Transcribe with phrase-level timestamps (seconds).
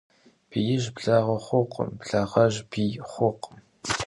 [0.49, 3.55] Биижь благъэ хъуркъым, благъэжь бий хъуркъым.